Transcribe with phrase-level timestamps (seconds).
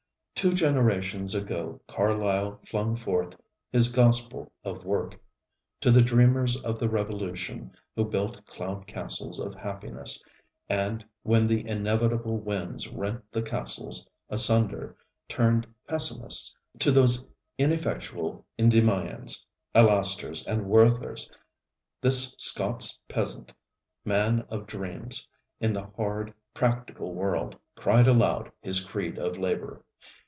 [0.33, 3.39] Two generations ago Carlyle flung forth
[3.71, 5.21] his gospel of work.
[5.81, 10.23] To the dreamers of the Revolution, who built cloud castles of happiness,
[10.67, 14.97] and, when the inevitable winds rent the castles asunder,
[15.29, 17.27] turned pessimists to those
[17.59, 19.45] ineffectual Endymions,
[19.75, 21.29] Alastors and Werthers,
[22.01, 23.53] this Scots peasant,
[24.05, 25.27] man of dreams
[25.59, 29.85] in the hard, practical world, cried aloud his creed of labor.